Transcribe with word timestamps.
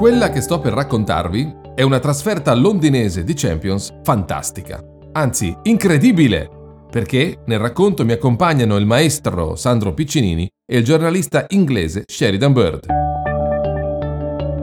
Quella 0.00 0.30
che 0.30 0.40
sto 0.40 0.60
per 0.60 0.72
raccontarvi 0.72 1.56
è 1.74 1.82
una 1.82 1.98
trasferta 1.98 2.54
londinese 2.54 3.22
di 3.22 3.34
Champions 3.34 3.92
fantastica, 4.02 4.82
anzi 5.12 5.54
incredibile, 5.64 6.48
perché 6.90 7.42
nel 7.44 7.58
racconto 7.58 8.06
mi 8.06 8.12
accompagnano 8.12 8.78
il 8.78 8.86
maestro 8.86 9.56
Sandro 9.56 9.92
Piccinini 9.92 10.48
e 10.64 10.78
il 10.78 10.84
giornalista 10.84 11.44
inglese 11.50 12.04
Sheridan 12.06 12.52
Bird. 12.54 12.86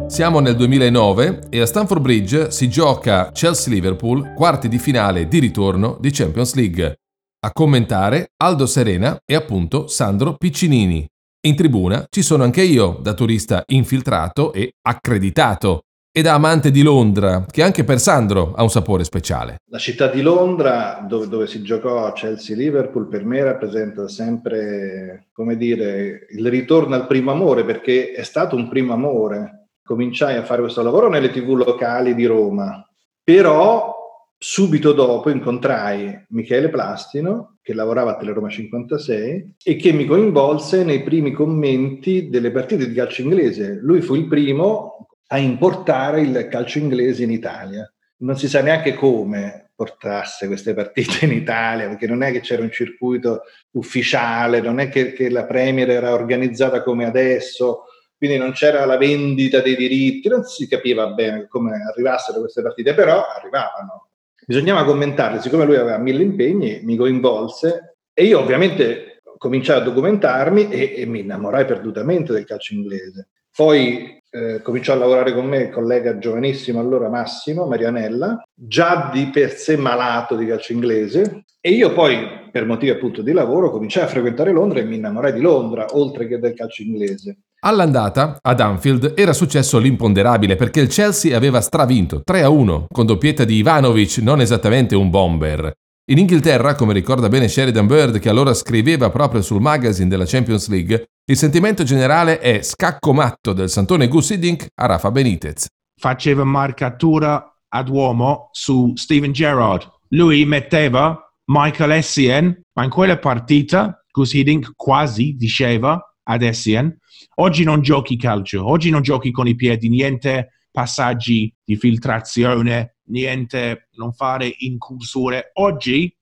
Siamo 0.08 0.40
nel 0.40 0.56
2009 0.56 1.42
e 1.52 1.62
a 1.62 1.68
Stamford 1.68 2.02
Bridge 2.02 2.50
si 2.50 2.68
gioca 2.68 3.30
Chelsea-Liverpool, 3.32 4.34
quarti 4.34 4.68
di 4.68 4.80
finale 4.80 5.28
di 5.28 5.38
ritorno 5.38 5.98
di 6.00 6.10
Champions 6.10 6.56
League. 6.56 6.96
A 7.42 7.52
commentare 7.52 8.32
Aldo 8.38 8.66
Serena 8.66 9.16
e 9.24 9.36
appunto 9.36 9.86
Sandro 9.86 10.34
Piccinini. 10.34 11.08
In 11.42 11.56
tribuna 11.56 12.06
ci 12.10 12.24
sono 12.24 12.44
anche 12.44 12.64
io, 12.64 12.98
da 13.00 13.14
turista 13.14 13.64
infiltrato 13.68 14.52
e 14.54 14.74
accreditato, 14.82 15.82
e 16.12 16.24
da 16.24 16.34
amante 16.34 16.72
di 16.72 16.82
Londra, 16.82 17.46
che 17.48 17.62
anche 17.62 17.84
per 17.84 18.00
Sandro 18.00 18.54
ha 18.56 18.64
un 18.64 18.72
sapore 18.72 19.04
speciale. 19.04 19.58
La 19.70 19.78
città 19.78 20.08
di 20.08 20.24
Londra, 20.24 21.06
dove, 21.08 21.28
dove 21.28 21.46
si 21.46 21.62
giocò 21.62 22.12
Chelsea-Liverpool, 22.12 23.08
per 23.08 23.24
me 23.24 23.44
rappresenta 23.44 24.08
sempre, 24.08 25.28
come 25.32 25.58
dire, 25.58 26.26
il 26.32 26.50
ritorno 26.50 26.96
al 26.96 27.06
primo 27.06 27.30
amore, 27.30 27.64
perché 27.66 28.14
è 28.14 28.24
stato 28.24 28.56
un 28.56 28.68
primo 28.68 28.94
amore. 28.94 29.68
Cominciai 29.84 30.38
a 30.38 30.44
fare 30.44 30.62
questo 30.62 30.82
lavoro 30.82 31.08
nelle 31.08 31.30
tv 31.30 31.50
locali 31.52 32.16
di 32.16 32.26
Roma, 32.26 32.84
però 33.24 33.97
subito 34.38 34.94
dopo 34.94 35.30
incontrai 35.30 36.26
Michele 36.30 36.70
Plastino, 36.70 37.58
che 37.62 37.74
lavorava 37.74 38.12
a 38.12 38.18
Teleroma 38.18 38.50
56 38.50 39.56
e 39.64 39.76
che 39.76 39.92
mi 39.92 40.06
coinvolse 40.06 40.84
nei 40.84 41.04
primi 41.04 41.32
commenti 41.32 42.30
delle 42.30 42.52
partite 42.52 42.88
di 42.88 42.94
calcio 42.94 43.24
inglese. 43.24 43.80
Lui 43.82 44.02
fu 44.02 44.16
il 44.16 44.28
primo 44.28 45.08
a 45.28 45.38
importare 45.38 46.22
il 46.22 46.48
calcio 46.50 46.78
inglese 46.78 47.24
in 47.24 47.32
Italia. 47.32 47.92
Non 48.20 48.38
si 48.38 48.48
sa 48.48 48.62
neanche 48.62 48.94
come 48.94 49.72
portasse 49.76 50.48
queste 50.48 50.74
partite 50.74 51.26
in 51.26 51.34
Italia, 51.34 51.88
perché 51.88 52.08
non 52.08 52.24
è 52.24 52.32
che 52.32 52.40
c'era 52.40 52.64
un 52.64 52.72
circuito 52.72 53.42
ufficiale, 53.72 54.62
non 54.62 54.80
è 54.80 54.90
che, 54.90 55.14
che 55.14 55.30
la 55.30 55.46
Premier 55.46 55.90
era 55.90 56.14
organizzata 56.14 56.82
come 56.82 57.06
adesso, 57.06 57.84
quindi 58.18 58.38
non 58.38 58.54
c'era 58.54 58.86
la 58.86 58.98
vendita 58.98 59.62
dei 59.62 59.76
diritti, 59.76 60.30
non 60.30 60.44
si 60.44 60.68
capiva 60.68 61.08
bene 61.10 61.48
come 61.48 61.84
arrivassero 61.88 62.40
queste 62.40 62.64
partite, 62.64 62.96
però 62.96 63.24
arrivavano 63.24 64.07
bisognava 64.48 64.86
commentarle, 64.86 65.42
siccome 65.42 65.66
lui 65.66 65.76
aveva 65.76 65.98
mille 65.98 66.24
impegni, 66.24 66.80
mi 66.84 66.96
coinvolse 66.96 67.98
e 68.14 68.24
io 68.24 68.40
ovviamente 68.40 69.22
cominciai 69.38 69.82
a 69.82 69.84
documentarmi 69.84 70.70
e, 70.70 70.94
e 70.96 71.06
mi 71.06 71.20
innamorai 71.20 71.66
perdutamente 71.66 72.32
del 72.32 72.46
calcio 72.46 72.74
inglese. 72.74 73.28
Poi 73.54 74.24
eh, 74.30 74.62
cominciò 74.62 74.94
a 74.94 74.98
lavorare 74.98 75.34
con 75.34 75.48
me 75.48 75.64
il 75.64 75.70
collega 75.70 76.18
giovanissimo 76.18 76.80
allora 76.80 77.10
Massimo 77.10 77.66
Marianella, 77.66 78.42
già 78.54 79.10
di 79.12 79.30
per 79.34 79.52
sé 79.52 79.76
malato 79.76 80.38
di 80.38 80.46
calcio 80.46 80.72
inglese, 80.72 81.44
e 81.60 81.72
io 81.72 81.92
poi, 81.92 82.50
per 82.50 82.66
motivi 82.66 82.92
appunto 82.92 83.22
di 83.22 83.34
lavoro, 83.34 83.70
cominciai 83.70 84.06
a 84.06 84.08
frequentare 84.08 84.54
Londra 84.54 84.80
e 84.80 84.86
mi 84.86 84.96
innamorai 84.96 85.34
di 85.34 85.42
Londra, 85.42 85.88
oltre 85.92 86.26
che 86.26 86.40
del 86.40 86.54
calcio 86.54 86.84
inglese. 86.84 87.40
All'andata, 87.60 88.38
ad 88.40 88.60
Anfield, 88.60 89.14
era 89.16 89.34
successo 89.34 89.80
l'imponderabile 89.80 90.56
perché 90.56 90.80
il 90.80 90.90
Chelsea 90.90 91.36
aveva 91.36 91.60
stravinto 91.60 92.22
3-1 92.24 92.86
con 92.94 93.08
doppietta 93.08 93.46
di 93.46 93.56
Ivanovic, 93.56 94.20
non 94.20 94.42
esattamente 94.42 94.96
un 94.96 95.10
bomber. 95.10 95.74
In 96.10 96.20
Inghilterra, 96.20 96.76
come 96.76 96.94
ricorda 96.94 97.30
bene 97.30 97.48
Sheridan 97.48 97.88
Bird 97.88 98.20
che 98.20 98.30
allora 98.30 98.54
scriveva 98.54 99.10
proprio 99.10 99.42
sul 99.42 99.60
magazine 99.60 100.08
della 100.08 100.26
Champions 100.26 100.70
League, 100.70 101.08
il 101.26 101.36
sentimento 101.36 101.84
generale 101.84 102.40
è 102.40 102.62
scacco 102.62 103.12
matto 103.12 103.54
del 103.54 103.70
santone 103.70 104.08
Gus 104.08 104.30
Hiddink 104.30 104.68
a 104.76 104.86
Rafa 104.86 105.10
Benitez. 105.10 105.66
Faceva 106.00 106.44
marcatura 106.44 107.44
ad 107.70 107.90
uomo 107.90 108.50
su 108.52 108.94
Steven 108.96 109.32
Gerrard. 109.32 109.90
Lui 110.10 110.46
metteva 110.46 111.20
Michael 111.46 111.92
Essien, 111.92 112.62
ma 112.74 112.84
in 112.84 112.90
quella 112.92 113.18
partita 113.18 114.00
Gus 114.10 114.34
Hiddink 114.34 114.74
quasi 114.76 115.36
diceva 115.36 116.00
ad 116.30 116.42
Essien 116.42 116.98
Oggi 117.36 117.64
non 117.64 117.82
giochi 117.82 118.18
calcio, 118.18 118.68
oggi 118.68 118.90
non 118.90 119.02
giochi 119.02 119.32
con 119.32 119.48
i 119.48 119.56
piedi, 119.56 119.90
niente 119.90 120.54
passaggi 120.72 121.54
di 121.64 121.76
filtrazione, 121.76 122.98
niente 123.06 123.90
non 123.94 124.12
fare 124.14 124.54
incursure. 124.60 125.52
Oggi 125.54 126.16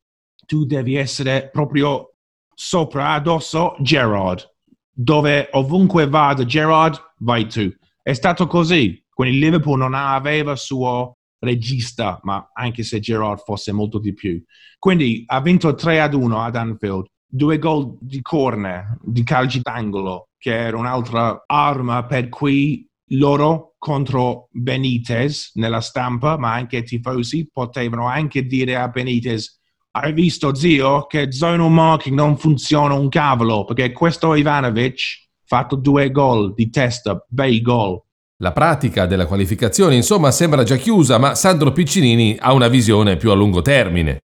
tu 0.46 0.66
devi 0.66 0.96
essere 0.96 1.50
proprio 1.52 2.16
sopra, 2.54 3.12
addosso 3.12 3.76
Gerard, 3.80 4.46
dove 4.92 5.50
ovunque 5.52 6.08
vada 6.08 6.46
Gerard, 6.46 7.14
vai 7.20 7.48
tu. 7.48 7.74
È 8.02 8.14
stato 8.14 8.48
così. 8.48 9.02
Il 9.18 9.40
Liverpool 9.40 9.80
non 9.80 9.94
aveva 9.94 10.56
suo 10.58 11.18
regista, 11.40 12.20
ma 12.24 12.50
anche 12.54 12.84
se 12.84 13.00
Gerard 13.00 13.40
fosse 13.40 13.72
molto 13.72 14.00
di 14.00 14.14
più. 14.14 14.42
Quindi 14.78 15.24
ha 15.28 15.40
vinto 15.42 15.74
3 15.74 16.02
ad 16.02 16.14
1 16.14 16.42
ad 16.42 16.56
Anfield, 16.56 17.08
due 17.36 17.60
gol 17.60 17.98
di 18.00 18.22
corner, 18.22 18.98
di 19.02 19.24
calci 19.24 19.60
d'angolo, 19.62 20.30
che 20.38 20.56
era 20.56 20.78
un'altra 20.78 21.44
arma 21.46 22.06
per 22.06 22.30
cui 22.30 22.88
loro 23.10 23.76
contro 23.78 24.48
Benitez 24.52 25.52
nella 25.56 25.82
stampa, 25.82 26.38
ma 26.38 26.54
anche 26.54 26.78
i 26.78 26.84
tifosi, 26.84 27.50
potevano 27.52 28.08
anche 28.08 28.46
dire 28.46 28.76
a 28.76 28.88
Benitez 28.88 29.60
hai 29.98 30.12
visto 30.12 30.54
zio 30.54 31.06
che 31.06 31.32
zone 31.32 31.70
marking 31.70 32.16
non 32.16 32.38
funziona 32.38 32.96
un 32.96 33.08
cavolo 33.08 33.64
perché 33.64 33.94
questo 33.94 34.36
Ivanovic 34.36 34.94
ha 34.94 35.46
fatto 35.46 35.78
due 35.78 36.12
gol 36.12 36.54
di 36.54 36.70
testa, 36.70 37.24
bei 37.28 37.62
gol. 37.62 38.02
La 38.42 38.52
pratica 38.52 39.06
della 39.06 39.26
qualificazione 39.26 39.96
insomma 39.96 40.32
sembra 40.32 40.64
già 40.64 40.76
chiusa, 40.76 41.18
ma 41.18 41.36
Sandro 41.36 41.72
Piccinini 41.72 42.36
ha 42.38 42.52
una 42.52 42.68
visione 42.68 43.16
più 43.16 43.32
a 43.32 43.36
lungo 43.36 43.62
termine. 43.62 44.20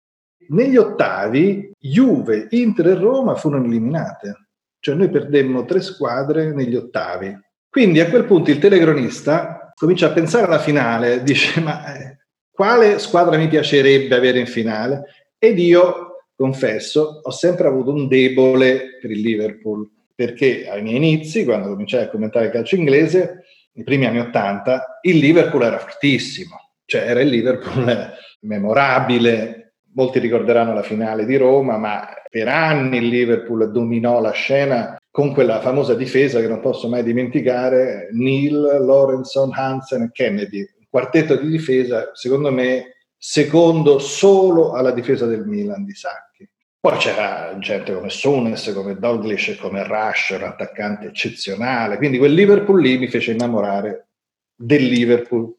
Negli 0.51 0.75
ottavi 0.75 1.71
Juve, 1.79 2.47
Inter 2.51 2.87
e 2.87 2.95
Roma 2.95 3.35
furono 3.35 3.65
eliminate. 3.65 4.47
Cioè 4.79 4.95
noi 4.95 5.09
perdemmo 5.09 5.63
tre 5.65 5.81
squadre 5.81 6.53
negli 6.53 6.75
ottavi. 6.75 7.37
Quindi 7.69 8.01
a 8.01 8.09
quel 8.09 8.25
punto 8.25 8.51
il 8.51 8.59
telecronista 8.59 9.71
comincia 9.73 10.07
a 10.07 10.11
pensare 10.11 10.45
alla 10.45 10.59
finale, 10.59 11.21
dice 11.23 11.61
ma 11.61 11.95
eh, 11.95 12.17
quale 12.51 12.99
squadra 12.99 13.37
mi 13.37 13.47
piacerebbe 13.47 14.13
avere 14.13 14.39
in 14.39 14.45
finale? 14.45 15.03
Ed 15.37 15.57
io, 15.57 16.25
confesso, 16.35 17.21
ho 17.23 17.31
sempre 17.31 17.67
avuto 17.67 17.91
un 17.91 18.07
debole 18.07 18.97
per 18.99 19.09
il 19.09 19.21
Liverpool, 19.21 19.89
perché 20.13 20.67
ai 20.69 20.81
miei 20.81 20.97
inizi, 20.97 21.45
quando 21.45 21.69
cominciai 21.69 22.03
a 22.03 22.09
commentare 22.09 22.47
il 22.47 22.51
calcio 22.51 22.75
inglese, 22.75 23.45
nei 23.73 23.85
primi 23.85 24.05
anni 24.05 24.19
Ottanta, 24.19 24.99
il 25.01 25.17
Liverpool 25.17 25.63
era 25.63 25.79
fortissimo, 25.79 26.73
cioè 26.85 27.07
era 27.07 27.21
il 27.21 27.29
Liverpool 27.29 28.11
memorabile, 28.41 29.60
Molti 29.93 30.19
ricorderanno 30.19 30.73
la 30.73 30.83
finale 30.83 31.25
di 31.25 31.35
Roma, 31.35 31.77
ma 31.77 32.07
per 32.29 32.47
anni 32.47 32.97
il 32.97 33.07
Liverpool 33.07 33.71
dominò 33.71 34.21
la 34.21 34.31
scena 34.31 34.97
con 35.11 35.33
quella 35.33 35.59
famosa 35.59 35.93
difesa 35.93 36.39
che 36.39 36.47
non 36.47 36.61
posso 36.61 36.87
mai 36.87 37.03
dimenticare, 37.03 38.07
Neil, 38.13 38.77
Lorenson, 38.85 39.51
Hansen 39.53 40.03
e 40.03 40.11
Kennedy. 40.13 40.59
Un 40.59 40.85
quartetto 40.89 41.35
di 41.35 41.49
difesa, 41.49 42.11
secondo 42.13 42.51
me, 42.51 42.95
secondo 43.17 43.99
solo 43.99 44.71
alla 44.73 44.91
difesa 44.91 45.25
del 45.25 45.45
Milan 45.45 45.83
di 45.83 45.93
Sacchi. 45.93 46.49
Poi 46.79 46.97
c'era 46.97 47.55
gente 47.59 47.93
come 47.93 48.09
Sunes, 48.09 48.71
come 48.73 48.97
Douglas, 48.97 49.55
come 49.59 49.83
Rush, 49.83 50.35
un 50.35 50.43
attaccante 50.43 51.07
eccezionale. 51.07 51.97
Quindi 51.97 52.17
quel 52.17 52.33
Liverpool 52.33 52.81
lì 52.81 52.97
mi 52.97 53.07
fece 53.07 53.33
innamorare 53.33 54.07
del 54.55 54.85
Liverpool 54.85 55.53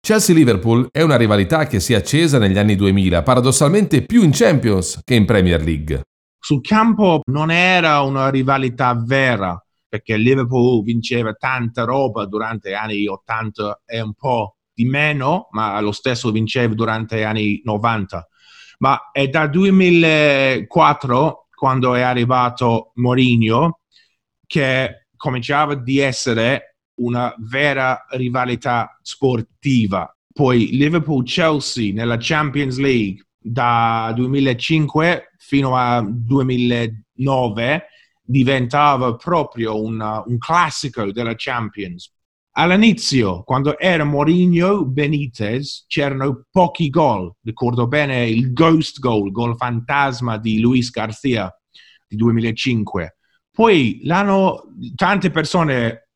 Chelsea-Liverpool 0.00 0.88
è 0.90 1.02
una 1.02 1.16
rivalità 1.16 1.66
che 1.66 1.80
si 1.80 1.92
è 1.92 1.96
accesa 1.96 2.38
negli 2.38 2.56
anni 2.56 2.76
2000, 2.76 3.22
paradossalmente 3.22 4.02
più 4.02 4.22
in 4.22 4.30
Champions 4.32 5.00
che 5.04 5.14
in 5.14 5.24
Premier 5.24 5.62
League. 5.62 6.02
Sul 6.38 6.60
campo 6.60 7.20
non 7.26 7.50
era 7.50 8.00
una 8.00 8.30
rivalità 8.30 8.94
vera, 8.94 9.60
perché 9.88 10.16
Liverpool 10.16 10.82
vinceva 10.82 11.32
tanta 11.34 11.84
roba 11.84 12.26
durante 12.26 12.70
gli 12.70 12.74
anni 12.74 13.06
80 13.06 13.82
e 13.84 14.00
un 14.00 14.14
po' 14.14 14.56
di 14.72 14.84
meno, 14.84 15.48
ma 15.50 15.80
lo 15.80 15.92
stesso 15.92 16.30
vinceva 16.30 16.74
durante 16.74 17.18
gli 17.18 17.22
anni 17.22 17.60
90. 17.64 18.28
Ma 18.78 19.10
è 19.10 19.26
da 19.28 19.48
2004, 19.48 21.48
quando 21.54 21.94
è 21.94 22.02
arrivato 22.02 22.92
Mourinho, 22.94 23.80
che 24.46 25.08
cominciava 25.16 25.74
di 25.74 25.98
essere 25.98 26.76
una 26.98 27.34
vera 27.38 28.06
rivalità 28.10 28.98
sportiva. 29.02 30.12
Poi 30.32 30.70
Liverpool-Chelsea 30.72 31.92
nella 31.92 32.16
Champions 32.18 32.78
League 32.78 33.26
da 33.38 34.12
2005 34.14 35.32
fino 35.38 35.76
a 35.76 36.04
2009 36.06 37.86
diventava 38.22 39.16
proprio 39.16 39.82
una, 39.82 40.22
un 40.26 40.38
classico 40.38 41.10
della 41.10 41.34
Champions. 41.34 42.12
All'inizio, 42.52 43.44
quando 43.44 43.78
era 43.78 44.04
Mourinho 44.04 44.84
Benitez, 44.84 45.84
c'erano 45.86 46.44
pochi 46.50 46.90
gol. 46.90 47.32
Ricordo 47.42 47.86
bene 47.86 48.26
il 48.26 48.52
ghost 48.52 48.98
goal, 48.98 49.30
gol 49.30 49.56
fantasma 49.56 50.38
di 50.38 50.60
Luis 50.60 50.90
Garcia 50.90 51.56
di 52.06 52.16
2005. 52.16 53.16
Poi 53.52 54.00
l'hanno, 54.02 54.64
tante 54.94 55.30
persone 55.30 56.07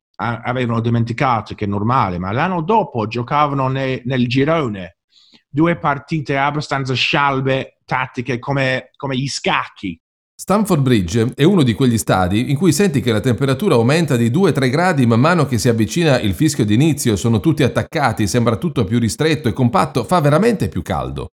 avevano 0.42 0.80
dimenticato 0.80 1.54
che 1.54 1.64
è 1.64 1.68
normale, 1.68 2.18
ma 2.18 2.32
l'anno 2.32 2.62
dopo 2.62 3.06
giocavano 3.06 3.68
ne, 3.68 4.02
nel 4.04 4.26
girone 4.28 4.96
due 5.48 5.76
partite 5.76 6.38
abbastanza 6.38 6.94
scialbe 6.94 7.78
tattiche 7.84 8.38
come, 8.38 8.90
come 8.96 9.16
gli 9.16 9.28
scacchi. 9.28 10.00
Stamford 10.34 10.82
Bridge 10.82 11.32
è 11.36 11.44
uno 11.44 11.62
di 11.62 11.74
quegli 11.74 11.98
stadi 11.98 12.50
in 12.50 12.56
cui 12.56 12.72
senti 12.72 13.00
che 13.00 13.12
la 13.12 13.20
temperatura 13.20 13.74
aumenta 13.74 14.16
di 14.16 14.30
2-3 14.30 14.70
gradi 14.70 15.06
man 15.06 15.20
mano 15.20 15.46
che 15.46 15.58
si 15.58 15.68
avvicina 15.68 16.18
il 16.18 16.34
fischio 16.34 16.64
d'inizio, 16.64 17.14
sono 17.16 17.38
tutti 17.38 17.62
attaccati, 17.62 18.26
sembra 18.26 18.56
tutto 18.56 18.84
più 18.84 18.98
ristretto 18.98 19.48
e 19.48 19.52
compatto, 19.52 20.04
fa 20.04 20.20
veramente 20.20 20.68
più 20.68 20.82
caldo. 20.82 21.28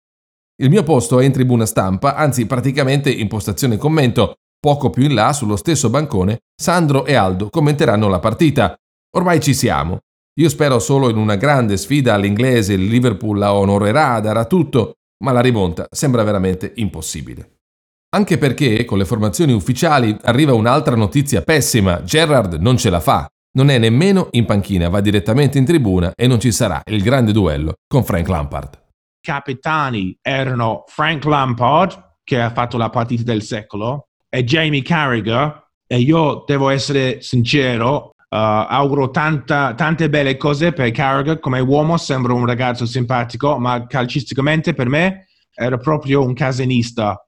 Il 0.57 0.69
mio 0.69 0.83
posto 0.83 1.21
è 1.21 1.25
in 1.25 1.33
tribuna 1.33 1.65
stampa, 1.65 2.17
anzi 2.17 2.45
praticamente 2.45 3.11
in 3.11 3.29
postazione 3.29 3.77
commento. 3.77 4.35
Poco 4.61 4.91
più 4.91 5.05
in 5.05 5.15
là, 5.15 5.33
sullo 5.33 5.57
stesso 5.57 5.89
bancone, 5.91 6.41
Sandro 6.55 7.05
e 7.07 7.15
Aldo 7.15 7.49
commenteranno 7.49 8.09
la 8.09 8.19
partita. 8.19 8.77
Ormai 9.17 9.41
ci 9.41 9.55
siamo. 9.55 9.99
Io 10.41 10.49
spero 10.49 10.79
solo 10.79 11.09
in 11.09 11.17
una 11.17 11.37
grande 11.37 11.77
sfida 11.77 12.15
all'inglese, 12.15 12.75
il 12.75 12.87
Liverpool 12.87 13.39
la 13.39 13.55
onorerà, 13.55 14.21
darà 14.21 14.45
tutto, 14.45 14.95
ma 15.25 15.33
la 15.33 15.41
rimonta 15.41 15.87
sembra 15.91 16.23
veramente 16.23 16.73
impossibile. 16.77 17.57
Anche 18.11 18.39
perché 18.39 18.85
con 18.85 18.99
le 18.99 19.05
formazioni 19.05 19.53
ufficiali 19.53 20.17
arriva 20.23 20.55
un'altra 20.55 20.97
notizia 20.97 21.43
pessima, 21.43 22.03
Gerrard 22.03 22.55
non 22.55 22.77
ce 22.77 22.91
la 22.91 23.01
fa, 23.01 23.29
non 23.57 23.69
è 23.69 23.79
nemmeno 23.79 24.29
in 24.33 24.45
panchina, 24.45 24.89
va 24.89 25.01
direttamente 25.01 25.59
in 25.59 25.65
tribuna 25.65 26.13
e 26.15 26.27
non 26.27 26.41
ci 26.41 26.53
sarà 26.53 26.81
il 26.87 27.03
grande 27.03 27.33
duello 27.33 27.75
con 27.87 28.05
Frank 28.05 28.29
Lampard 28.29 28.87
capitani 29.29 30.17
erano 30.23 30.85
Frank 30.87 31.25
Lampard, 31.27 32.17
che 32.25 32.41
ha 32.41 32.51
fatto 32.51 32.79
la 32.79 32.89
partita 32.89 33.25
del 33.25 33.43
secolo, 33.43 34.08
e 34.29 34.45
Jamie 34.45 34.83
Carragher. 34.83 35.67
E 35.87 35.99
io 35.99 36.45
devo 36.47 36.69
essere 36.69 37.23
sincero, 37.23 38.15
uh, 38.29 38.37
auguro 38.37 39.11
tanta, 39.11 39.75
tante 39.75 40.09
belle 40.09 40.37
cose 40.37 40.73
per 40.73 40.91
Carragher. 40.91 41.39
Come 41.39 41.61
uomo 41.61 41.97
sembra 41.97 42.35
un 42.35 42.47
ragazzo 42.47 42.87
simpatico, 42.87 43.59
ma 43.59 43.87
calcisticamente 43.87 44.75
per 44.75 44.89
me 44.89 45.27
era 45.55 45.77
proprio 45.77 46.23
un 46.23 46.35
casenista 46.35 47.23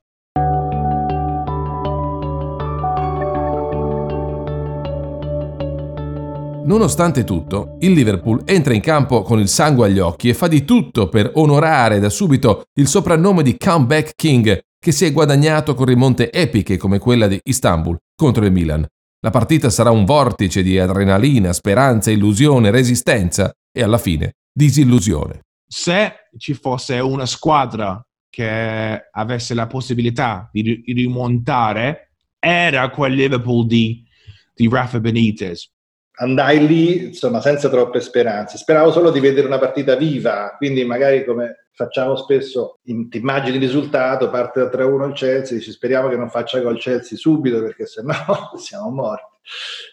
Nonostante 6.71 7.25
tutto, 7.25 7.79
il 7.81 7.91
Liverpool 7.91 8.43
entra 8.45 8.73
in 8.75 8.81
campo 8.81 9.23
con 9.23 9.41
il 9.41 9.49
sangue 9.49 9.87
agli 9.87 9.99
occhi 9.99 10.29
e 10.29 10.35
fa 10.35 10.47
di 10.47 10.65
tutto 10.65 11.09
per 11.09 11.33
onorare 11.35 11.99
da 11.99 12.09
subito 12.09 12.67
il 12.75 12.87
soprannome 12.87 13.43
di 13.43 13.57
Comeback 13.59 14.13
King 14.15 14.57
che 14.81 14.93
si 14.93 15.05
è 15.05 15.13
guadagnato 15.13 15.75
con 15.75 15.85
rimonte 15.85 16.33
epiche 16.33 16.79
come 16.79 16.99
quella 16.99 17.29
di 17.29 17.39
Istanbul 17.45 17.99
contro 18.17 18.47
il 18.47 18.51
Milan. 18.51 18.87
La 19.21 19.31
partita 19.31 19.69
sarà 19.69 19.91
un 19.91 20.07
vortice 20.07 20.63
di 20.63 20.79
adrenalina, 20.79 21.53
speranza, 21.53 22.11
illusione, 22.11 22.71
resistenza 22.71 23.53
e 23.71 23.83
alla 23.83 23.99
fine 23.99 24.37
disillusione. 24.51 25.43
Se 25.67 26.13
ci 26.39 26.55
fosse 26.55 26.99
una 26.99 27.27
squadra 27.27 28.03
che 28.31 29.09
avesse 29.11 29.53
la 29.53 29.67
possibilità 29.67 30.49
di 30.51 30.83
rimontare, 30.87 32.13
era 32.39 32.89
quel 32.89 33.13
Liverpool 33.13 33.67
di, 33.67 34.03
di 34.55 34.67
Rafa 34.71 34.99
Benitez 34.99 35.71
andai 36.21 36.67
lì 36.67 37.07
insomma 37.07 37.41
senza 37.41 37.69
troppe 37.69 38.01
speranze. 38.01 38.59
Speravo 38.59 38.93
solo 38.93 39.11
di 39.11 39.21
vedere 39.21 39.47
una 39.47 39.59
partita 39.59 39.97
viva, 39.97 40.55
quindi 40.57 40.85
magari 40.85 41.25
come 41.25 41.67
facciamo 41.73 42.15
spesso, 42.17 42.79
in, 42.85 43.09
ti 43.09 43.19
immagini 43.19 43.57
il 43.57 43.63
risultato, 43.63 44.31
parte 44.31 44.61
da 44.61 44.71
3-1 44.71 45.09
il 45.09 45.15
Chelsea, 45.15 45.57
dici 45.57 45.73
speriamo 45.73 46.09
che 46.09 46.17
non 46.17 46.29
faccia 46.29 46.61
gol 46.61 46.79
Chelsea 46.79 47.17
subito 47.17 47.63
perché 47.63 47.87
sennò 47.87 48.15
siamo 48.57 48.91
morti. 48.91 49.39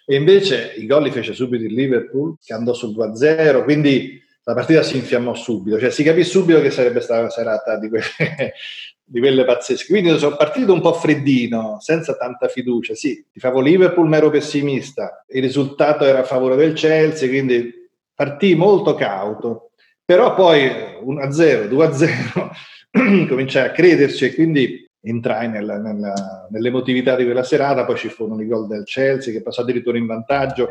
E 0.06 0.16
invece 0.16 0.74
i 0.76 0.86
gol 0.86 1.04
li 1.04 1.12
fece 1.12 1.34
subito 1.34 1.64
il 1.64 1.74
Liverpool 1.74 2.36
che 2.44 2.54
andò 2.54 2.74
sul 2.74 2.96
2-0, 2.96 3.64
quindi 3.64 4.22
la 4.48 4.54
partita 4.54 4.82
si 4.82 4.96
infiammò 4.96 5.34
subito, 5.34 5.78
cioè 5.78 5.90
si 5.90 6.04
capì 6.04 6.24
subito 6.24 6.62
che 6.62 6.72
sarebbe 6.72 7.02
stata 7.02 7.20
una 7.20 7.30
serata 7.30 7.78
di 7.78 7.90
quelle, 7.90 8.54
di 9.04 9.20
quelle 9.20 9.44
pazzesche. 9.44 9.88
Quindi 9.88 10.18
sono 10.18 10.38
partito 10.38 10.72
un 10.72 10.80
po' 10.80 10.94
freddino, 10.94 11.80
senza 11.82 12.16
tanta 12.16 12.48
fiducia. 12.48 12.96
Sì, 12.96 13.26
ti 13.30 13.42
favo 13.42 13.60
Liverpool, 13.60 14.08
ma 14.08 14.16
ero 14.16 14.30
pessimista. 14.30 15.26
Il 15.28 15.42
risultato 15.42 16.06
era 16.06 16.20
a 16.20 16.24
favore 16.24 16.56
del 16.56 16.72
Chelsea, 16.72 17.28
quindi 17.28 17.74
partì 18.16 18.56
molto 18.56 18.96
cauto. 18.96 19.72
Però 20.06 20.34
poi 20.34 20.66
1-0, 20.66 21.68
2-0, 21.68 23.28
cominciai 23.28 23.68
a 23.68 23.72
crederci 23.72 24.26
e 24.28 24.34
quindi 24.34 24.90
entrai 25.02 25.50
nella, 25.50 25.78
nella, 25.78 26.48
nell'emotività 26.52 27.18
di 27.18 27.26
quella 27.26 27.44
serata. 27.44 27.84
Poi 27.84 27.98
ci 27.98 28.08
furono 28.08 28.42
i 28.42 28.48
gol 28.48 28.68
del 28.68 28.86
Chelsea 28.86 29.34
che 29.34 29.42
passò 29.42 29.64
addirittura 29.64 29.98
in 29.98 30.06
vantaggio 30.06 30.70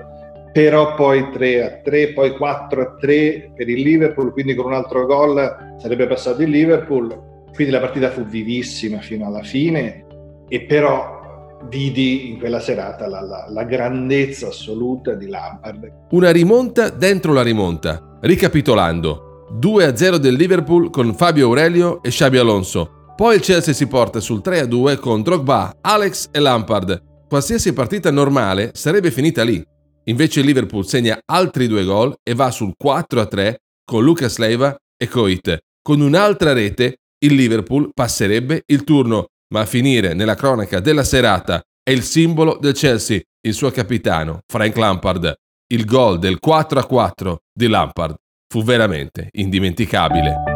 però 0.56 0.94
poi 0.94 1.28
3 1.32 1.62
a 1.62 1.80
3, 1.84 2.14
poi 2.14 2.34
4 2.34 2.80
a 2.80 2.94
3 2.98 3.52
per 3.54 3.68
il 3.68 3.82
Liverpool, 3.82 4.32
quindi 4.32 4.54
con 4.54 4.64
un 4.64 4.72
altro 4.72 5.04
gol 5.04 5.76
sarebbe 5.76 6.06
passato 6.06 6.40
il 6.40 6.48
Liverpool 6.48 7.34
quindi 7.52 7.74
la 7.74 7.80
partita 7.80 8.10
fu 8.10 8.24
vivissima 8.24 9.00
fino 9.00 9.26
alla 9.26 9.42
fine 9.42 10.06
e 10.48 10.62
però 10.62 11.58
vidi 11.68 12.30
in 12.30 12.38
quella 12.38 12.60
serata 12.60 13.06
la, 13.06 13.20
la, 13.20 13.46
la 13.50 13.64
grandezza 13.64 14.48
assoluta 14.48 15.12
di 15.12 15.26
Lampard. 15.26 15.92
Una 16.12 16.30
rimonta 16.30 16.88
dentro 16.88 17.34
la 17.34 17.42
rimonta. 17.42 18.18
Ricapitolando, 18.22 19.48
2-0 19.60 20.16
del 20.16 20.36
Liverpool 20.36 20.88
con 20.88 21.14
Fabio 21.14 21.48
Aurelio 21.48 22.02
e 22.02 22.08
Xabi 22.08 22.38
Alonso. 22.38 23.12
Poi 23.14 23.36
il 23.36 23.42
Chelsea 23.42 23.74
si 23.74 23.86
porta 23.86 24.20
sul 24.20 24.40
3-2 24.42 24.98
con 24.98 25.22
Drogba, 25.22 25.76
Alex 25.82 26.28
e 26.30 26.38
Lampard. 26.40 27.02
Qualsiasi 27.28 27.74
partita 27.74 28.10
normale 28.10 28.70
sarebbe 28.72 29.10
finita 29.10 29.42
lì. 29.42 29.62
Invece 30.08 30.40
il 30.40 30.46
Liverpool 30.46 30.86
segna 30.86 31.18
altri 31.24 31.66
due 31.66 31.84
gol 31.84 32.14
e 32.22 32.34
va 32.34 32.50
sul 32.50 32.74
4-3 32.82 33.54
con 33.84 34.04
Lucas 34.04 34.38
Leiva 34.38 34.76
e 34.96 35.08
Coit, 35.08 35.58
con 35.82 36.00
un'altra 36.00 36.52
rete 36.52 36.98
il 37.24 37.34
Liverpool 37.34 37.90
passerebbe 37.94 38.62
il 38.66 38.84
turno, 38.84 39.26
ma 39.52 39.60
a 39.60 39.66
finire 39.66 40.14
nella 40.14 40.34
cronaca 40.34 40.80
della 40.80 41.04
serata 41.04 41.62
è 41.82 41.90
il 41.90 42.02
simbolo 42.02 42.58
del 42.60 42.74
Chelsea, 42.74 43.20
il 43.46 43.54
suo 43.54 43.70
capitano, 43.70 44.40
Frank 44.46 44.76
Lampard. 44.76 45.34
Il 45.68 45.84
gol 45.84 46.18
del 46.18 46.38
4-4 46.44 47.36
di 47.52 47.68
Lampard 47.68 48.14
fu 48.48 48.62
veramente 48.62 49.28
indimenticabile. 49.32 50.55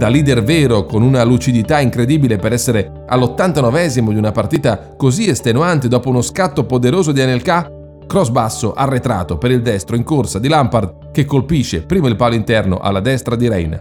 Da 0.00 0.08
leader 0.08 0.42
vero, 0.42 0.86
con 0.86 1.02
una 1.02 1.22
lucidità 1.24 1.78
incredibile 1.78 2.38
per 2.38 2.54
essere 2.54 3.04
all'89esimo 3.06 4.08
di 4.08 4.16
una 4.16 4.32
partita 4.32 4.94
così 4.96 5.28
estenuante 5.28 5.88
dopo 5.88 6.08
uno 6.08 6.22
scatto 6.22 6.64
poderoso 6.64 7.12
di 7.12 7.20
Anelka, 7.20 7.70
cross 8.06 8.30
basso 8.30 8.72
arretrato 8.72 9.36
per 9.36 9.50
il 9.50 9.60
destro 9.60 9.96
in 9.96 10.02
corsa 10.02 10.38
di 10.38 10.48
Lampard 10.48 11.10
che 11.12 11.26
colpisce 11.26 11.82
prima 11.82 12.08
il 12.08 12.16
palo 12.16 12.34
interno 12.34 12.78
alla 12.78 13.00
destra 13.00 13.36
di 13.36 13.46
Reina 13.46 13.78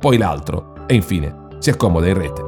poi 0.00 0.18
l'altro 0.18 0.74
e 0.88 0.94
infine 0.96 1.32
si 1.60 1.70
accomoda 1.70 2.08
in 2.08 2.14
rete. 2.14 2.42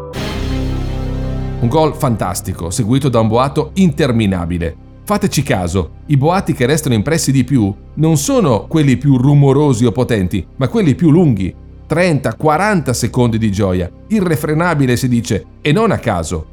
Un 1.60 1.68
gol 1.68 1.94
fantastico, 1.94 2.70
seguito 2.70 3.08
da 3.08 3.20
un 3.20 3.28
boato 3.28 3.70
interminabile. 3.74 4.76
Fateci 5.04 5.44
caso, 5.44 5.98
i 6.06 6.16
boati 6.16 6.52
che 6.52 6.66
restano 6.66 6.96
impressi 6.96 7.30
di 7.30 7.44
più 7.44 7.72
non 7.94 8.16
sono 8.16 8.66
quelli 8.66 8.96
più 8.96 9.16
rumorosi 9.18 9.84
o 9.84 9.92
potenti, 9.92 10.44
ma 10.56 10.66
quelli 10.66 10.96
più 10.96 11.12
lunghi. 11.12 11.54
30-40 11.88 12.90
secondi 12.90 13.38
di 13.38 13.50
gioia, 13.50 13.90
irrefrenabile 14.08 14.96
si 14.96 15.08
dice, 15.08 15.44
e 15.60 15.72
non 15.72 15.90
a 15.90 15.98
caso. 15.98 16.46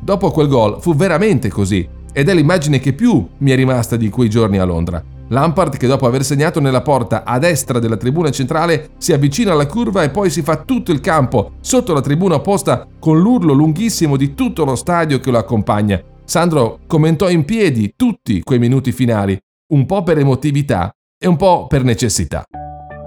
Dopo 0.00 0.30
quel 0.30 0.48
gol 0.48 0.80
fu 0.80 0.94
veramente 0.94 1.48
così, 1.48 1.88
ed 2.12 2.28
è 2.28 2.34
l'immagine 2.34 2.78
che 2.78 2.92
più 2.92 3.26
mi 3.38 3.50
è 3.50 3.54
rimasta 3.54 3.96
di 3.96 4.08
quei 4.08 4.28
giorni 4.28 4.58
a 4.58 4.64
Londra. 4.64 5.02
Lampard 5.28 5.76
che 5.76 5.86
dopo 5.86 6.06
aver 6.06 6.24
segnato 6.24 6.60
nella 6.60 6.82
porta 6.82 7.24
a 7.24 7.38
destra 7.38 7.78
della 7.78 7.96
tribuna 7.96 8.30
centrale 8.30 8.90
si 8.98 9.12
avvicina 9.12 9.52
alla 9.52 9.66
curva 9.66 10.02
e 10.02 10.10
poi 10.10 10.28
si 10.28 10.42
fa 10.42 10.56
tutto 10.56 10.92
il 10.92 11.00
campo 11.00 11.52
sotto 11.60 11.94
la 11.94 12.02
tribuna 12.02 12.34
opposta 12.34 12.86
con 12.98 13.18
l'urlo 13.18 13.54
lunghissimo 13.54 14.16
di 14.16 14.34
tutto 14.34 14.64
lo 14.64 14.76
stadio 14.76 15.20
che 15.20 15.30
lo 15.30 15.38
accompagna. 15.38 16.02
Sandro 16.24 16.80
commentò 16.86 17.30
in 17.30 17.44
piedi 17.44 17.94
tutti 17.96 18.42
quei 18.42 18.58
minuti 18.58 18.92
finali, 18.92 19.38
un 19.72 19.86
po' 19.86 20.02
per 20.02 20.18
emotività 20.18 20.92
e 21.18 21.26
un 21.26 21.36
po' 21.36 21.66
per 21.66 21.82
necessità 21.82 22.44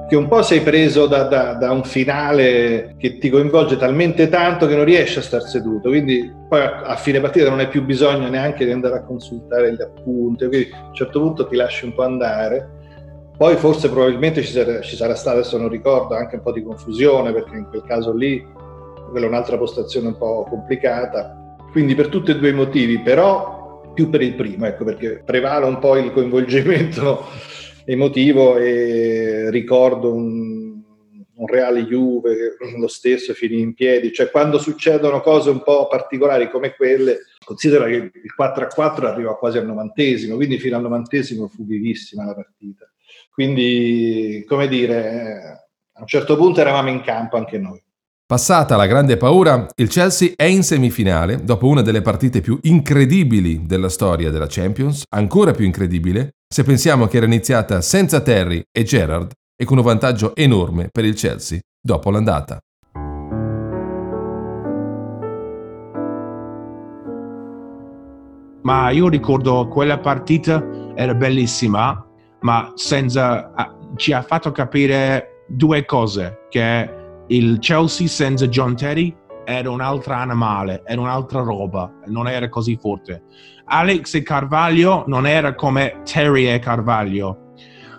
che 0.07 0.15
un 0.15 0.27
po' 0.27 0.43
sei 0.43 0.61
preso 0.61 1.07
da, 1.07 1.23
da, 1.23 1.53
da, 1.53 1.71
un 1.71 1.83
finale 1.83 2.95
che 2.97 3.17
ti 3.17 3.29
coinvolge 3.29 3.75
talmente 3.75 4.29
tanto 4.29 4.67
che 4.67 4.75
non 4.75 4.85
riesci 4.85 5.17
a 5.17 5.23
star 5.23 5.41
seduto, 5.41 5.89
quindi 5.89 6.31
poi 6.47 6.61
a, 6.61 6.81
a, 6.81 6.95
fine 6.95 7.19
partita 7.19 7.49
non 7.49 7.59
hai 7.59 7.67
più 7.67 7.83
bisogno 7.83 8.29
neanche 8.29 8.65
di 8.65 8.71
andare 8.71 8.97
a 8.97 9.03
consultare 9.03 9.73
gli 9.73 9.81
appunti, 9.81 10.47
quindi 10.47 10.69
a 10.71 10.87
un 10.87 10.93
certo 10.93 11.19
punto 11.19 11.47
ti 11.47 11.55
lasci 11.55 11.85
un 11.85 11.93
po' 11.93 12.03
andare. 12.03 12.69
Poi 13.35 13.55
forse 13.55 13.89
probabilmente 13.89 14.43
ci 14.43 14.51
sarà, 14.51 14.79
ci 14.81 14.95
sarà 14.95 15.15
stata, 15.15 15.39
adesso 15.39 15.57
non 15.57 15.69
ricordo, 15.69 16.15
anche 16.15 16.35
un 16.35 16.41
po' 16.41 16.51
di 16.51 16.63
confusione 16.63 17.33
perché 17.33 17.55
in 17.57 17.67
quel 17.67 17.83
caso 17.83 18.13
lì 18.13 18.45
quella 19.09 19.25
è 19.25 19.29
un'altra 19.29 19.57
postazione 19.57 20.07
un 20.07 20.17
po' 20.17 20.45
complicata. 20.47 21.55
Quindi 21.71 21.95
per 21.95 22.07
tutti 22.07 22.31
e 22.31 22.37
due 22.37 22.49
i 22.49 22.53
motivi, 22.53 22.99
però 22.99 23.81
più 23.93 24.09
per 24.09 24.21
il 24.21 24.35
primo, 24.35 24.65
ecco 24.65 24.83
perché 24.85 25.21
prevale 25.25 25.65
un 25.65 25.79
po' 25.79 25.97
il 25.97 26.11
coinvolgimento 26.11 27.25
emotivo 27.85 28.57
e 28.57 29.49
ricordo 29.49 30.13
un, 30.13 30.81
un 31.35 31.47
Reale 31.47 31.85
Juve, 31.85 32.55
lo 32.77 32.87
stesso 32.87 33.33
finì 33.33 33.59
in 33.59 33.73
piedi, 33.73 34.11
cioè 34.11 34.29
quando 34.29 34.57
succedono 34.57 35.21
cose 35.21 35.49
un 35.49 35.61
po' 35.63 35.87
particolari 35.87 36.49
come 36.49 36.75
quelle, 36.75 37.19
considera 37.43 37.85
che 37.85 37.95
il 37.95 38.33
4-4 38.37 39.05
arriva 39.05 39.37
quasi 39.37 39.57
al 39.57 39.65
novantesimo, 39.65 40.35
quindi 40.35 40.59
fino 40.59 40.77
al 40.77 40.81
novantesimo 40.81 41.47
fu 41.47 41.65
vivissima 41.65 42.25
la 42.25 42.35
partita. 42.35 42.89
Quindi, 43.29 44.43
come 44.47 44.67
dire, 44.67 45.65
a 45.93 46.01
un 46.01 46.07
certo 46.07 46.37
punto 46.37 46.61
eravamo 46.61 46.89
in 46.89 47.01
campo 47.01 47.35
anche 47.35 47.57
noi. 47.57 47.83
Passata 48.27 48.75
la 48.75 48.87
grande 48.87 49.17
paura, 49.17 49.67
il 49.75 49.87
Chelsea 49.87 50.31
è 50.35 50.45
in 50.45 50.63
semifinale 50.63 51.43
dopo 51.43 51.67
una 51.67 51.83
delle 51.83 52.01
partite 52.01 52.41
più 52.41 52.57
incredibili 52.63 53.67
della 53.67 53.89
storia 53.89 54.31
della 54.31 54.47
Champions, 54.49 55.03
ancora 55.09 55.51
più 55.51 55.63
incredibile 55.63 56.34
se 56.47 56.63
pensiamo 56.63 57.07
che 57.07 57.17
era 57.17 57.25
iniziata 57.25 57.81
senza 57.81 58.21
Terry 58.21 58.63
e 58.71 58.83
Gerrard 58.83 59.31
e 59.55 59.65
con 59.65 59.77
un 59.77 59.83
vantaggio 59.83 60.35
enorme 60.35 60.89
per 60.91 61.05
il 61.05 61.15
Chelsea 61.15 61.59
dopo 61.81 62.11
l'andata. 62.11 62.59
Ma 68.63 68.89
io 68.89 69.07
ricordo 69.09 69.67
quella 69.67 69.99
partita 69.99 70.93
era 70.95 71.13
bellissima, 71.13 72.03
ma 72.41 72.71
senza, 72.75 73.51
ci 73.95 74.11
ha 74.11 74.23
fatto 74.23 74.51
capire 74.51 75.43
due 75.47 75.85
cose, 75.85 76.47
che 76.49 76.89
il 77.27 77.59
Chelsea 77.59 78.07
senza 78.07 78.47
John 78.47 78.75
Terry 78.75 79.15
era 79.45 79.69
un'altra 79.69 80.17
animale, 80.17 80.81
era 80.85 80.99
un'altra 80.99 81.41
roba, 81.41 81.91
non 82.05 82.27
era 82.27 82.49
così 82.49 82.77
forte. 82.79 83.23
Alex 83.65 84.15
e 84.15 84.23
Carvaglio 84.23 85.03
non 85.07 85.25
era 85.25 85.55
come 85.55 86.01
Terry 86.03 86.47
e 86.47 86.59
Carvaglio. 86.59 87.53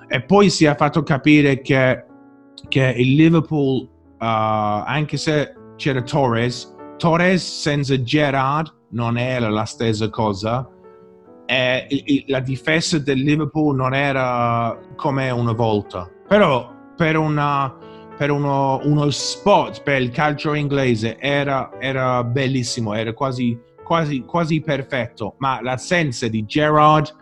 E 0.09 0.23
poi 0.23 0.51
si 0.51 0.65
è 0.65 0.77
fatto 0.77 1.03
capire 1.03 1.61
che, 1.63 2.05
che 2.69 2.95
il 2.97 3.15
Liverpool, 3.15 3.83
uh, 3.83 3.89
anche 4.19 5.17
se 5.17 5.55
c'era 5.77 6.03
Torres, 6.03 6.75
Torres 6.97 7.61
senza 7.61 8.01
Gerard 8.01 8.73
non 8.91 9.19
era 9.19 9.49
la 9.49 9.65
stessa 9.65 10.09
cosa. 10.11 10.69
E 11.49 12.25
la 12.27 12.41
difesa 12.41 12.99
del 12.99 13.21
Liverpool 13.21 13.77
non 13.77 13.95
era 13.95 14.77
come 14.97 15.31
una 15.31 15.53
volta. 15.53 16.11
Però 16.27 16.73
per 16.97 17.17
una 17.17 17.73
per 18.17 18.31
uno, 18.31 18.81
uno, 18.85 19.11
spot 19.11 19.83
per 19.83 20.01
il 20.01 20.11
calcio 20.11 20.55
inglese 20.55 21.19
era, 21.19 21.71
era 21.79 22.25
bellissimo, 22.25 22.95
era 22.95 23.13
quasi, 23.13 23.59
quasi, 23.85 24.23
quasi 24.23 24.61
perfetto, 24.61 25.35
ma 25.39 25.61
l'assenza 25.63 26.27
di 26.29 26.45
Gerard 26.45 27.15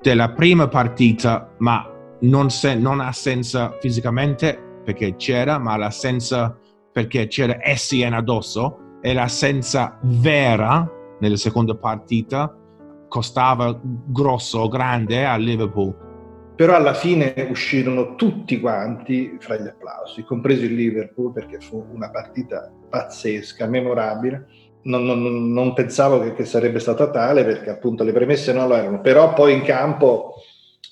della 0.00 0.30
prima 0.32 0.68
partita, 0.68 1.54
ma 1.58 1.88
non, 2.20 2.50
se, 2.50 2.74
non 2.74 3.06
senso 3.12 3.76
fisicamente 3.80 4.80
perché 4.84 5.16
c'era, 5.16 5.58
ma 5.58 5.76
l'assenza 5.76 6.58
perché 6.92 7.26
c'era 7.26 7.58
Essien 7.60 8.12
addosso 8.12 8.98
e 9.02 9.12
l'assenza 9.12 9.98
vera 10.02 10.88
nella 11.20 11.36
seconda 11.36 11.74
partita 11.74 12.54
costava 13.08 13.78
grosso, 13.82 14.68
grande 14.68 15.24
a 15.24 15.36
Liverpool 15.36 16.03
però 16.54 16.74
alla 16.74 16.94
fine 16.94 17.34
uscirono 17.48 18.14
tutti 18.14 18.60
quanti 18.60 19.36
fra 19.40 19.56
gli 19.56 19.66
applausi, 19.66 20.22
compreso 20.22 20.64
il 20.64 20.74
Liverpool, 20.74 21.32
perché 21.32 21.58
fu 21.60 21.84
una 21.92 22.10
partita 22.10 22.72
pazzesca, 22.88 23.66
memorabile. 23.66 24.46
Non, 24.82 25.04
non, 25.04 25.50
non 25.50 25.72
pensavo 25.72 26.20
che, 26.20 26.34
che, 26.34 26.44
sarebbe 26.44 26.78
stata 26.78 27.08
tale 27.08 27.42
perché 27.42 27.70
appunto 27.70 28.04
le 28.04 28.12
premesse 28.12 28.52
non 28.52 28.68
lo 28.68 28.74
erano, 28.76 29.00
però 29.00 29.32
poi 29.32 29.54
in 29.54 29.62
campo 29.62 30.34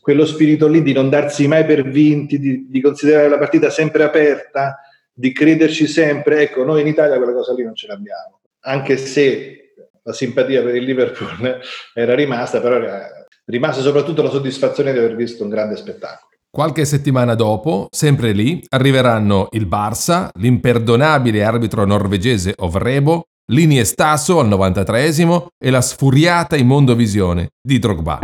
quello 0.01 0.25
spirito 0.25 0.67
lì 0.67 0.83
di 0.83 0.95
non 0.95 1.11
darsi 1.11 1.47
mai 1.47 1.67
per 1.67 1.87
vinti, 1.87 2.39
di, 2.39 2.67
di 2.71 2.81
considerare 2.81 3.29
la 3.29 3.37
partita 3.37 3.69
sempre 3.69 4.03
aperta, 4.03 4.81
di 5.13 5.31
crederci 5.31 5.87
sempre, 5.87 6.41
ecco, 6.41 6.65
noi 6.65 6.81
in 6.81 6.87
Italia 6.87 7.19
quella 7.19 7.35
cosa 7.35 7.53
lì 7.53 7.65
non 7.65 7.75
ce 7.75 7.87
l'abbiamo, 7.87 8.41
anche 8.61 8.97
se 8.97 9.75
la 10.03 10.13
simpatia 10.13 10.63
per 10.63 10.75
il 10.75 10.85
Liverpool 10.85 11.61
era 11.93 12.15
rimasta, 12.15 12.61
però 12.61 12.77
era 12.77 13.22
rimase 13.53 13.83
soprattutto 13.83 14.23
la 14.23 14.31
soddisfazione 14.31 14.93
di 14.93 14.99
aver 14.99 15.15
visto 15.15 15.43
un 15.43 15.51
grande 15.51 15.77
spettacolo. 15.77 16.31
Qualche 16.51 16.87
settimana 16.87 17.35
dopo, 17.35 17.87
sempre 17.91 18.33
lì, 18.33 18.65
arriveranno 18.71 19.49
il 19.53 19.67
Barça, 19.67 20.31
l'imperdonabile 20.39 21.45
arbitro 21.45 21.85
norvegese 21.85 22.55
Ovrebo, 22.59 23.25
l'Iniestaso 23.53 24.41
al 24.41 24.49
93esimo 24.49 25.49
e 25.63 25.69
la 25.69 25.83
sfuriata 25.83 26.57
in 26.57 26.67
mondovisione 26.67 27.51
di 27.61 27.79
Drogba. 27.79 28.21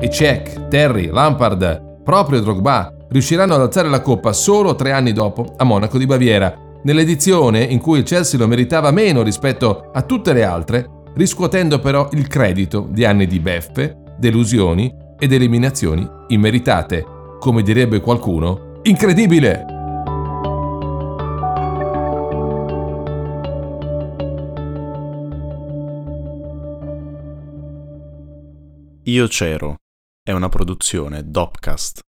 E 0.00 0.10
Cech, 0.10 0.68
Terry, 0.68 1.06
Lampard, 1.06 2.02
proprio 2.02 2.40
Drogba, 2.40 2.94
riusciranno 3.08 3.54
ad 3.54 3.60
alzare 3.62 3.88
la 3.88 4.02
coppa 4.02 4.34
solo 4.34 4.74
tre 4.74 4.92
anni 4.92 5.12
dopo 5.12 5.54
a 5.56 5.64
Monaco 5.64 5.96
di 5.96 6.04
Baviera, 6.04 6.54
nell'edizione 6.82 7.62
in 7.62 7.80
cui 7.80 7.98
il 7.98 8.04
Chelsea 8.04 8.38
lo 8.38 8.46
meritava 8.46 8.90
meno 8.90 9.22
rispetto 9.22 9.90
a 9.92 10.02
tutte 10.02 10.34
le 10.34 10.44
altre 10.44 11.02
riscuotendo 11.14 11.78
però 11.78 12.08
il 12.12 12.26
credito 12.26 12.86
di 12.90 13.04
anni 13.04 13.26
di 13.26 13.40
beffe, 13.40 13.96
delusioni 14.18 14.94
ed 15.18 15.32
eliminazioni 15.32 16.08
immeritate. 16.28 17.04
Come 17.38 17.62
direbbe 17.62 18.00
qualcuno, 18.00 18.80
incredibile! 18.82 19.66
Io 29.06 29.26
c'ero 29.26 29.76
è 30.22 30.32
una 30.32 30.48
produzione 30.48 31.30
Dopcast. 31.30 32.00